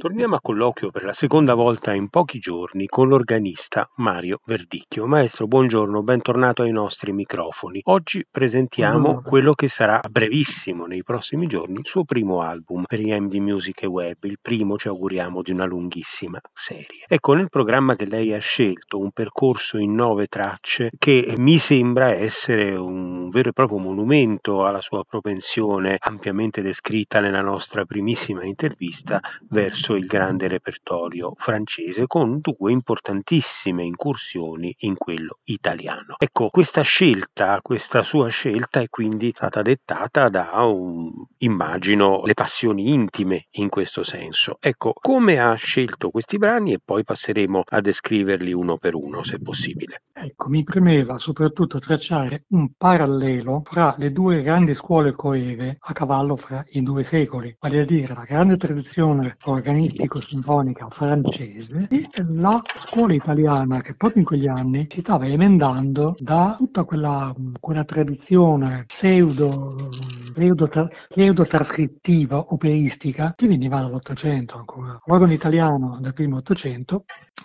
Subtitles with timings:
[0.00, 5.06] Torniamo a colloquio per la seconda volta in pochi giorni con l'organista Mario Verdicchio.
[5.06, 7.82] Maestro, buongiorno, bentornato ai nostri microfoni.
[7.84, 13.10] Oggi presentiamo quello che sarà brevissimo nei prossimi giorni il suo primo album per i
[13.10, 17.04] MD Music e Web, il primo ci auguriamo di una lunghissima serie.
[17.06, 22.14] Ecco, nel programma che lei ha scelto un percorso in nove tracce che mi sembra
[22.14, 29.20] essere un vero e proprio monumento alla sua propensione ampiamente descritta nella nostra primissima intervista
[29.50, 36.14] verso attraverso il grande repertorio francese con due importantissime incursioni in quello italiano.
[36.18, 42.92] Ecco, questa scelta, questa sua scelta è quindi stata dettata da, un, immagino, le passioni
[42.92, 44.56] intime in questo senso.
[44.60, 49.38] Ecco, come ha scelto questi brani e poi passeremo a descriverli uno per uno, se
[49.40, 50.02] possibile.
[50.22, 56.36] Ecco, mi premeva soprattutto tracciare un parallelo fra le due grandi scuole coeve a cavallo
[56.36, 63.14] fra i due secoli, vale a dire la grande tradizione organistico-sinfonica francese e la scuola
[63.14, 69.88] italiana che proprio in quegli anni si stava emendando da tutta quella, quella tradizione pseudo,
[70.34, 75.00] pseudo, trascrittiva operistica che veniva dall'Ottocento ancora.
[75.06, 77.04] L'organo italiano del primo Ottocento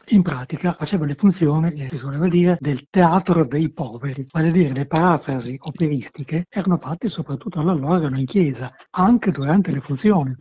[0.09, 4.73] in pratica faceva le funzioni, si suole dire, del teatro dei poveri, vale a dire
[4.73, 10.35] le parafrasi operistiche erano fatte soprattutto all'organo in chiesa, anche durante le funzioni.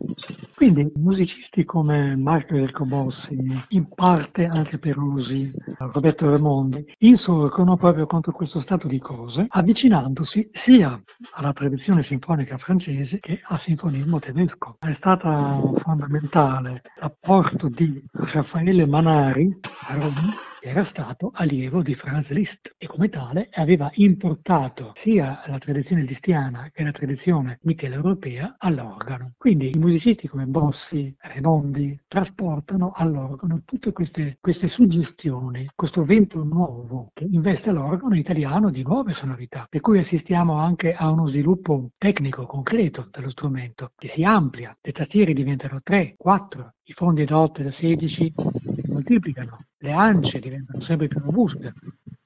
[0.55, 8.59] Quindi musicisti come Marco Ercobossi, in parte anche Perusi, Roberto Raimondi, insorgono proprio contro questo
[8.61, 10.99] stato di cose, avvicinandosi sia
[11.35, 14.77] alla tradizione sinfonica francese che al sinfonismo tedesco.
[14.79, 19.55] È stato fondamentale l'apporto di Raffaele Manari
[19.89, 25.59] a Roma era stato allievo di Franz Liszt e come tale aveva importato sia la
[25.59, 29.33] tradizione listiana che la tradizione mitteleuropea all'organo.
[29.37, 37.11] Quindi i musicisti come Bossi, Remondi trasportano all'organo tutte queste, queste suggestioni, questo vento nuovo
[37.13, 42.45] che investe l'organo italiano di nuove sonorità, per cui assistiamo anche a uno sviluppo tecnico
[42.45, 47.61] concreto dello strumento che si amplia, le tastiere diventano 3, 4, i fondi da 8
[47.61, 48.33] e da 16
[48.75, 51.73] si moltiplicano, le ance diventano sempre più robuste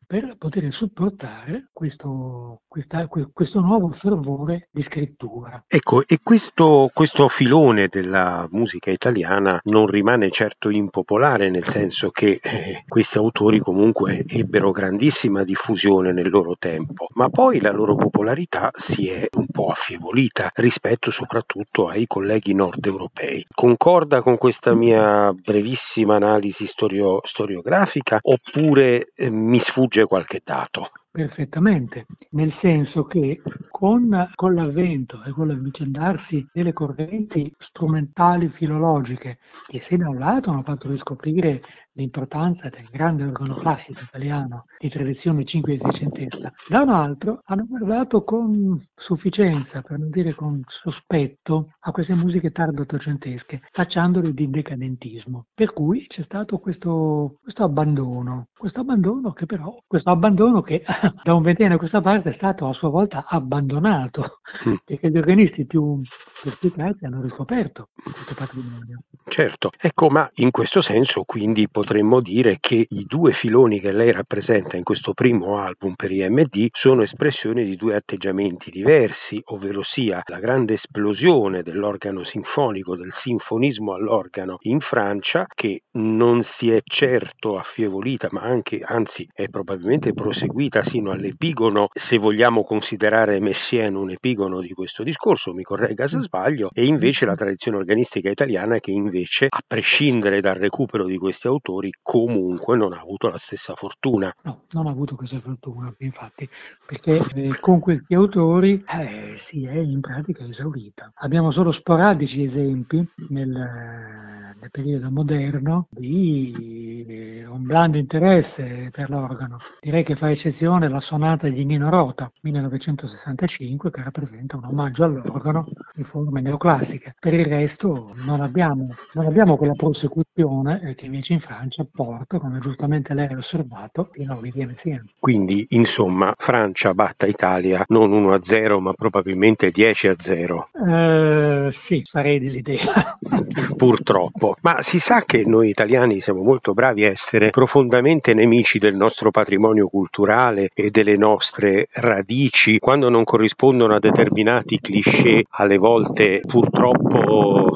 [0.10, 5.64] per poter supportare questo, questa, questo nuovo fervore di scrittura.
[5.68, 12.40] Ecco, e questo, questo, filone della musica italiana non rimane certo impopolare, nel senso che
[12.42, 18.72] eh, questi autori comunque ebbero grandissima diffusione nel loro tempo, ma poi la loro popolarità
[18.88, 23.46] si è un po' affievolita rispetto soprattutto ai colleghi nord europei.
[23.54, 30.92] Concorda con questa mia brevissima analisi storio, storiografica oppure eh, mi sfugge qualche dato.
[31.12, 39.84] Perfettamente, nel senso che con, con l'avvento e con l'avvicendarsi delle correnti strumentali filologiche che
[39.88, 41.62] se da un lato hanno fatto riscoprire
[41.94, 48.24] l'importanza del grande organo classico italiano di tradizione cinque seicentesca, da un altro hanno guardato
[48.24, 55.48] con sufficienza, per non dire con sospetto, a queste musiche tardo ottocentesche, facciandole di decadentismo.
[55.54, 60.84] Per cui c'è stato questo, questo abbandono, questo abbandono che però, questo abbandono che
[61.24, 64.74] da un ventennio a questa parte è stato a sua volta abbandonato, mm.
[64.86, 66.02] perché gli organisti più
[66.42, 69.00] perspicaci hanno riscoperto questo patrimonio.
[69.28, 74.12] Certo, ecco, ma in questo senso quindi potremmo dire che i due filoni che lei
[74.12, 80.22] rappresenta in questo primo album per IMD sono espressioni di due atteggiamenti diversi, ovvero sia
[80.26, 87.58] la grande esplosione dell'organo sinfonico, del sinfonismo all'organo in Francia, che non si è certo
[87.58, 94.62] affievolita, ma anche, anzi, è probabilmente proseguita sino all'epigono, se vogliamo considerare Messiaen un epigono
[94.62, 99.48] di questo discorso, mi corregga se sbaglio, e invece la tradizione organistica italiana che invece,
[99.50, 104.34] a prescindere dal recupero di questi autori, comunque non ha avuto la stessa fortuna.
[104.44, 106.48] No, non ha avuto questa fortuna, infatti,
[106.86, 111.12] perché eh, con questi autori eh, si è in pratica esaurita.
[111.16, 119.58] Abbiamo solo sporadici esempi nel, nel periodo moderno di eh, un blando interesse per l'organo.
[119.80, 125.68] Direi che fa eccezione la sonata di Nino Rota, 1965, che rappresenta un omaggio all'organo
[125.96, 127.16] in forme neoclassiche.
[127.20, 132.40] Per il resto non abbiamo, non abbiamo quella prosecuzione eh, che invece in Francia porta,
[132.40, 135.10] come giustamente lei ha osservato, fino a Olivier Messiaen.
[135.20, 140.64] Quindi, insomma, Francia batta Italia non 1-0, ma probabilmente 10-0.
[140.88, 143.18] Eh, sì, sarei dell'idea.
[143.76, 144.56] Purtroppo.
[144.62, 149.32] Ma si sa che noi italiani siamo molto bravi a essere profondamente nemici del nostro
[149.32, 157.72] patrimonio culturale e delle nostre radici quando non corrispondono a determinati cliché alle volte purtroppo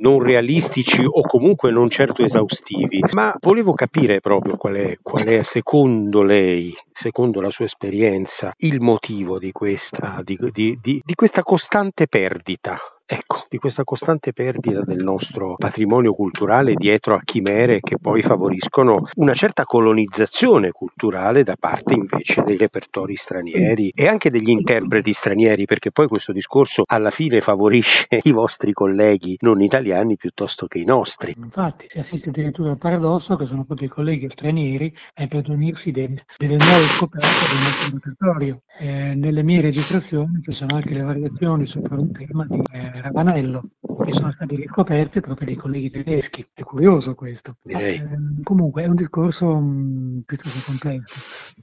[0.00, 5.42] non realistici o comunque non certo esaustivi, ma volevo capire proprio qual è, qual è
[5.52, 11.42] secondo lei, secondo la sua esperienza, il motivo di questa, di, di, di, di questa
[11.42, 12.78] costante perdita
[13.10, 19.08] ecco, di questa costante perdita del nostro patrimonio culturale dietro a chimere che poi favoriscono
[19.14, 25.64] una certa colonizzazione culturale da parte invece dei repertori stranieri e anche degli interpreti stranieri,
[25.64, 30.84] perché poi questo discorso alla fine favorisce i vostri colleghi non italiani piuttosto che i
[30.84, 31.34] nostri.
[31.38, 36.24] Infatti si assiste addirittura al paradosso che sono proprio i colleghi stranieri a impadronirsi delle,
[36.36, 38.60] delle nuove scoperte del nostro repertorio.
[38.80, 43.62] Eh, nelle mie registrazioni ci sono anche le variazioni sopra un tema di eh, Ravanello,
[44.04, 46.46] che sono stati riscoperti proprio dai colleghi tedeschi.
[46.52, 47.56] È curioso questo.
[47.64, 48.02] Eh,
[48.42, 51.14] comunque è un discorso mh, mm, piuttosto complesso.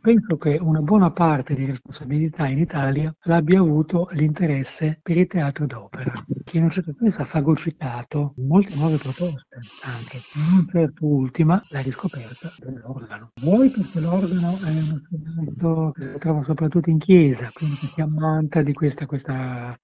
[0.02, 5.66] Penso che una buona parte di responsabilità in Italia l'abbia avuto l'interesse per il teatro
[5.66, 10.22] d'opera, che in un certo senso ha fagocitato molte nuove proposte anche.
[10.34, 13.32] Non certo ultima la riscoperta dell'organo.
[13.42, 18.62] Vuoi perché l'organo è uno strumento che si trova soprattutto in chiesa, quindi si ammanta
[18.62, 19.78] di questa, questa,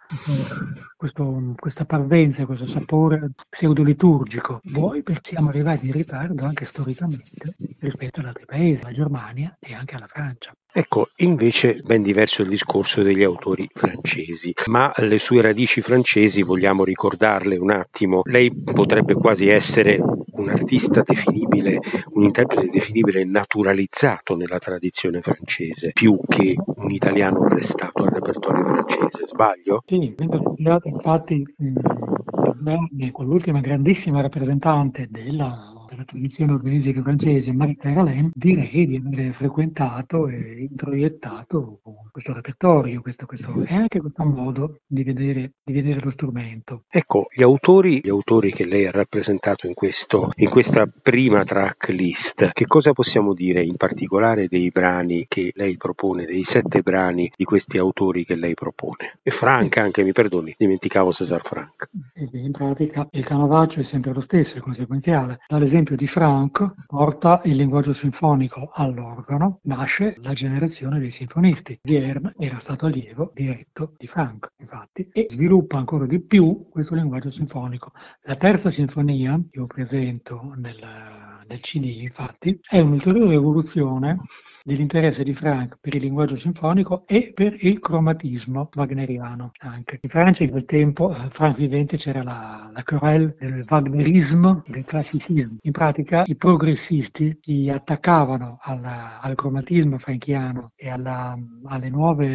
[0.95, 1.23] questo
[1.55, 4.61] questa parvenza, questo sapore pseudoliturgico.
[4.63, 9.73] Vuoi perché siamo arrivati in ritardo anche storicamente rispetto ad altri paesi, alla Germania e
[9.73, 10.51] anche alla Francia.
[10.73, 16.85] Ecco, invece ben diverso il discorso degli autori francesi, ma le sue radici francesi vogliamo
[16.85, 18.21] ricordarle un attimo.
[18.23, 19.99] Lei potrebbe quasi essere
[20.31, 21.77] un artista definibile,
[22.13, 29.27] un interprete definibile naturalizzato nella tradizione francese, più che un italiano arrestato al repertorio francese,
[29.29, 29.83] sbaglio?
[29.85, 35.70] Sì, vengo studiato infatti mh, con l'ultima grandissima rappresentante della
[36.01, 41.79] della tradizione organistica francese, Marita Ralin, direi di aver frequentato e introiettato
[42.11, 46.83] questo repertorio, questo, questo, e anche questo modo di vedere, di vedere, lo strumento.
[46.89, 51.89] Ecco, gli autori, gli autori che lei ha rappresentato in, questo, in questa prima track
[51.89, 57.31] list, che cosa possiamo dire in particolare dei brani che lei propone, dei sette brani
[57.35, 59.19] di questi autori che lei propone?
[59.23, 61.89] E Frank anche, mi perdoni, dimenticavo Cesar Frank.
[62.33, 65.39] In pratica il canovaccio è sempre lo stesso, è conseguenziale.
[65.47, 71.79] Dall'esempio esempio di Franck porta il linguaggio sinfonico all'organo, nasce la generazione dei sinfonisti.
[71.81, 77.31] Vierne era stato allievo diretto di Franck, infatti, e sviluppa ancora di più questo linguaggio
[77.31, 77.91] sinfonico.
[78.23, 80.79] La terza sinfonia, che io presento nel,
[81.47, 84.17] nel CD, infatti, è un'ulteriore evoluzione
[84.63, 89.99] dell'interesse di Frank per il linguaggio sinfonico e per il cromatismo wagneriano anche.
[90.01, 94.85] In Francia in quel tempo, eh, Frank vivente, c'era la, la querelle del wagnerismo del
[94.85, 95.57] classicismo.
[95.61, 102.27] In pratica i progressisti si attaccavano alla, al cromatismo franchiano e alla, alle, nuove,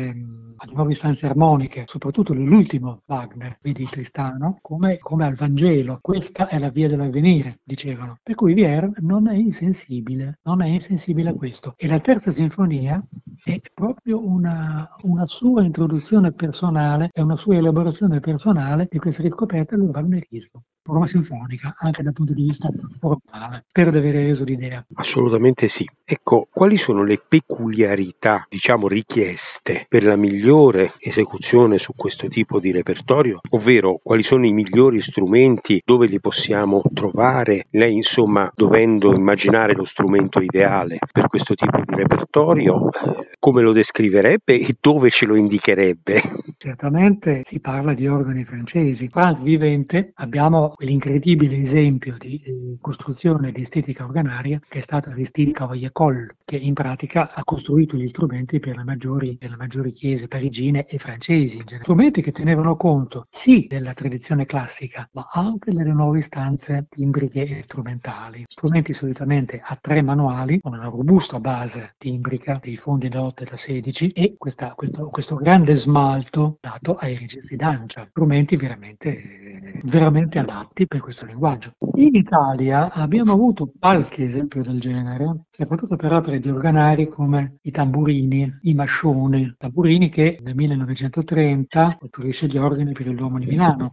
[0.57, 5.99] alle, nuove, istanze armoniche, soprattutto nell'ultimo Wagner, vedi Tristano, come, come al Vangelo.
[6.01, 8.19] Questa è la via dell'avvenire, dicevano.
[8.23, 11.75] Per cui Vierne non è insensibile, non è insensibile a questo.
[11.77, 13.03] E la terza sinfonia
[13.45, 19.77] è proprio una, una sua introduzione personale, è una sua elaborazione personale di questa riscoperta
[19.77, 22.69] del wagnerismo forma sinfonica, anche dal punto di vista
[23.01, 24.85] formale, per aver reso l'idea.
[24.95, 25.85] Assolutamente sì.
[26.05, 32.71] Ecco, quali sono le peculiarità, diciamo, richieste per la migliore esecuzione su questo tipo di
[32.71, 33.41] repertorio?
[33.51, 37.67] Ovvero, quali sono i migliori strumenti, dove li possiamo trovare?
[37.71, 43.73] Lei, insomma, dovendo immaginare lo strumento ideale per questo tipo di repertorio, eh, come lo
[43.73, 46.23] descriverebbe e dove ce lo indicherebbe?
[46.57, 49.09] Certamente si parla di organi francesi.
[49.09, 55.53] Franz vivente abbiamo quell'incredibile esempio di eh, costruzione di estetica organaria che è stata Aristide
[55.53, 60.29] Cavaillé-Coll, che in pratica ha costruito gli strumenti per le maggiori, per le maggiori chiese
[60.29, 61.65] parigine e francesi.
[61.81, 67.63] Strumenti che tenevano conto sì della tradizione classica, ma anche delle nuove istanze timbriche e
[67.65, 68.45] strumentali.
[68.47, 73.47] Strumenti solitamente a tre manuali, con una robusta base timbrica dei fondi da 8 e
[73.47, 78.07] da 16 e questa, questo, questo grande smalto dato ai registri d'ancia.
[78.11, 81.73] Strumenti veramente, veramente adatti adatti per questo linguaggio.
[81.95, 87.71] In Italia abbiamo avuto qualche esempio del genere, soprattutto per opere di organari come i
[87.71, 93.93] tamburini, i mascioni, tamburini che nel 1930 costruisce gli organi per il Duomo di Milano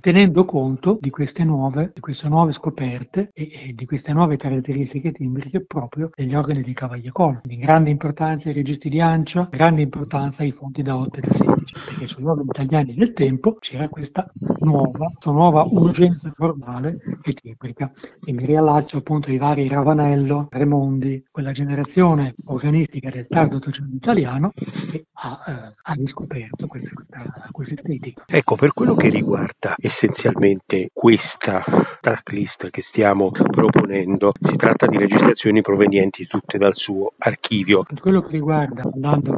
[0.00, 5.12] tenendo conto di queste nuove, di queste nuove scoperte e, e, di queste nuove caratteristiche
[5.12, 7.40] timbriche proprio degli organi di Cavagliacolo.
[7.44, 11.36] Di grande importanza ai registri di ancia, grande importanza ai fonti da 8 e da
[11.36, 14.30] 16, perché sugli organi italiani del tempo c'era questa
[14.60, 17.92] nuova, questa nuova urgenza formale e timbrica.
[18.24, 24.52] E mi riallaccio appunto ai vari Ravanello, Remondi, quella generazione organistica del tardo Ottocento italiano
[24.54, 28.24] che ha, eh, ha riscoperto questa, questa, questa estetica.
[28.26, 31.64] Ecco, per quello che riguarda essenzialmente questa
[32.00, 34.32] tracklist che stiamo proponendo.
[34.40, 37.82] Si tratta di registrazioni provenienti tutte dal suo archivio.
[37.84, 39.32] Per quello che riguarda, andando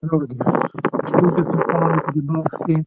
[0.00, 0.44] all'ordine,
[1.08, 2.84] studio sinfonico di Boschi,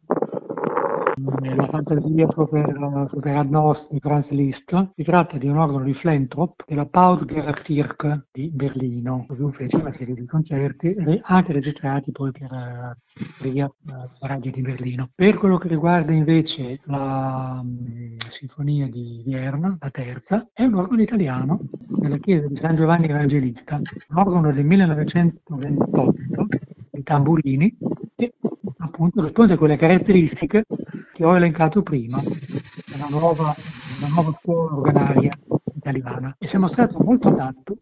[1.18, 4.92] la fantasia per Adnost Franz Liszt.
[4.96, 10.14] Si tratta di un organo di Flentrop della Pausgerkirche di Berlino, dove fece una serie
[10.14, 12.98] di concerti anche registrati poi per
[13.40, 15.10] Ria, la radio di Berlino.
[15.16, 21.02] Per quello che riguarda invece la um, Sinfonia di Vierna, la terza, è un organo
[21.02, 26.14] italiano della chiesa di San Giovanni Evangelista, un organo del 1928
[26.92, 27.78] di tamburini
[28.18, 28.34] e
[28.80, 30.66] appunto risponde a quelle caratteristiche
[31.16, 33.56] che ho elencato prima, della nuova,
[33.94, 35.40] della nuova scuola organaria
[35.74, 37.78] italiana e si è mostrato molto adatto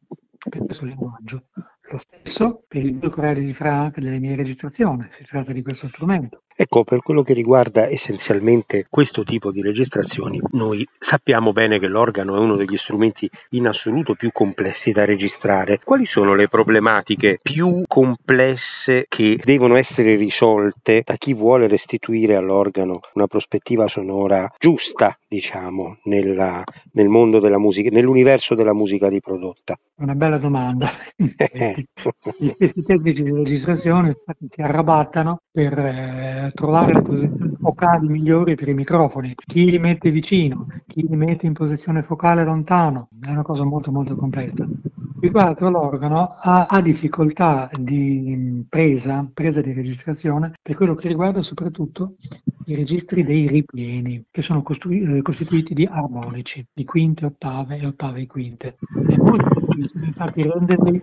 [0.48, 1.46] per questo linguaggio.
[1.90, 5.88] Lo stesso per il due corelli di Frank delle mie registrazioni, si tratta di questo
[5.88, 6.43] strumento.
[6.56, 12.36] Ecco, per quello che riguarda essenzialmente questo tipo di registrazioni, noi sappiamo bene che l'organo
[12.36, 15.80] è uno degli strumenti in assoluto più complessi da registrare.
[15.84, 23.00] Quali sono le problematiche più complesse che devono essere risolte da chi vuole restituire all'organo
[23.14, 29.76] una prospettiva sonora giusta, diciamo, nella, nel mondo della musica, nell'universo della musica riprodotta?
[29.96, 30.92] Una bella domanda.
[31.16, 34.18] Gli stessi tecnici di registrazione
[34.50, 40.12] si arrabattano per eh, trovare le posizioni focali migliori per i microfoni, chi li mette
[40.12, 44.68] vicino, chi li mette in posizione focale lontano, è una cosa molto molto complessa.
[45.20, 52.16] Riguardo l'organo ha, ha, difficoltà di presa, presa di registrazione per quello che riguarda soprattutto
[52.66, 58.22] i registri dei ripieni, che sono eh, costituiti di armonici, di quinte, ottave e ottave
[58.22, 58.78] e quinte.
[59.08, 61.02] È molto difficile infatti renderli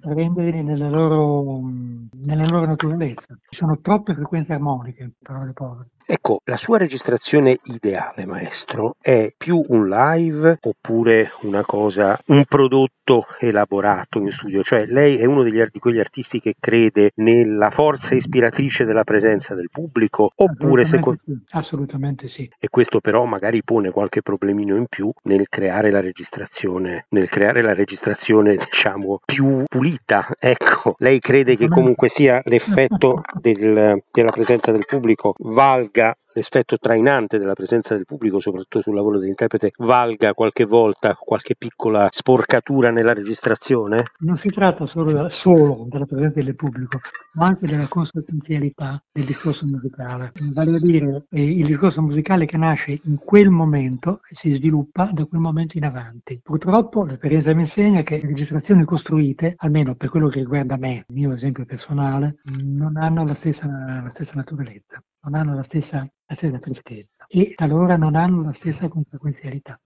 [0.00, 1.60] renderli nella loro,
[2.12, 3.36] nella loro naturalezza.
[3.48, 5.88] Ci sono troppe frequenze armoniche, parole povere.
[6.08, 13.26] Ecco, la sua registrazione ideale, maestro, è più un live oppure una cosa, un prodotto
[13.40, 14.62] elaborato in studio?
[14.62, 19.54] Cioè, lei è uno degli, di quegli artisti che crede nella forza ispiratrice della presenza
[19.54, 21.20] del pubblico oppure assolutamente secondo...
[21.24, 21.56] Sì.
[21.56, 22.50] Assolutamente sì.
[22.56, 27.62] E questo però magari pone qualche problemino in più nel creare la registrazione, nel creare
[27.62, 30.28] la registrazione, diciamo, più pulita.
[30.38, 36.76] Ecco, lei crede che comunque sia l'effetto del, della presenza del pubblico valga gap l'effetto
[36.76, 42.90] trainante della presenza del pubblico, soprattutto sul lavoro dell'interprete, valga qualche volta qualche piccola sporcatura
[42.90, 44.12] nella registrazione?
[44.18, 47.00] Non si tratta solo, solo della presenza del pubblico,
[47.34, 50.32] ma anche della consistenzialità del discorso musicale.
[50.52, 55.10] Vale a dire, eh, il discorso musicale che nasce in quel momento e si sviluppa
[55.12, 56.40] da quel momento in avanti.
[56.42, 61.14] Purtroppo l'esperienza mi insegna che le registrazioni costruite, almeno per quello che riguarda me, il
[61.14, 66.58] mio esempio personale, non hanno la stessa, la stessa naturalezza non hanno la stessa, la
[66.58, 69.78] tristezza e talora non hanno la stessa conseguenzialità.